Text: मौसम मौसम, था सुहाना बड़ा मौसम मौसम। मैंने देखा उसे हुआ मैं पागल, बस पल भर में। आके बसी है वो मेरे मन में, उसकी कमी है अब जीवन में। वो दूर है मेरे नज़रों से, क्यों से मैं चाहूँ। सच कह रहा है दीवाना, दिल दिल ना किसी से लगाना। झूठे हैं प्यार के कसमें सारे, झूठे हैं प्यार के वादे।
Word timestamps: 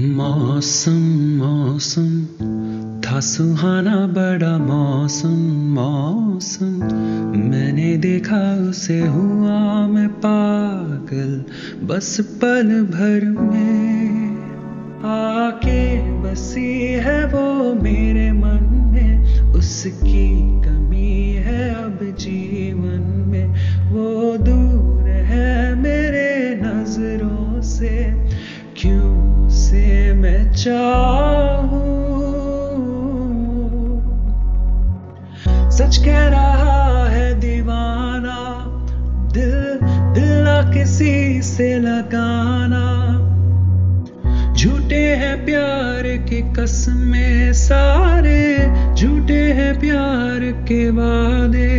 मौसम 0.00 0.94
मौसम, 1.38 2.06
था 3.00 3.20
सुहाना 3.20 3.94
बड़ा 4.06 4.56
मौसम 4.58 5.36
मौसम। 5.74 6.72
मैंने 7.40 7.96
देखा 7.96 8.40
उसे 8.70 8.98
हुआ 9.00 9.86
मैं 9.86 10.08
पागल, 10.08 11.44
बस 11.86 12.16
पल 12.42 12.82
भर 12.90 13.28
में। 13.40 14.36
आके 15.04 15.86
बसी 16.22 16.74
है 16.98 17.24
वो 17.26 17.74
मेरे 17.82 18.30
मन 18.32 18.90
में, 18.92 19.52
उसकी 19.52 20.28
कमी 20.62 21.32
है 21.46 21.70
अब 21.74 21.98
जीवन 22.18 23.02
में। 23.26 23.46
वो 23.92 24.36
दूर 24.36 25.08
है 25.08 25.74
मेरे 25.74 26.60
नज़रों 26.62 27.60
से, 27.62 27.96
क्यों 28.76 29.23
से 29.54 30.12
मैं 30.14 30.52
चाहूँ। 30.52 31.92
सच 35.70 35.96
कह 35.96 36.26
रहा 36.28 37.08
है 37.08 37.28
दीवाना, 37.40 38.38
दिल 39.32 39.52
दिल 40.14 40.32
ना 40.42 40.60
किसी 40.72 41.42
से 41.42 41.68
लगाना। 41.78 42.84
झूठे 44.54 45.04
हैं 45.16 45.44
प्यार 45.44 46.02
के 46.28 46.40
कसमें 46.52 47.52
सारे, 47.52 48.42
झूठे 48.94 49.42
हैं 49.52 49.72
प्यार 49.80 50.40
के 50.68 50.88
वादे। 50.90 51.73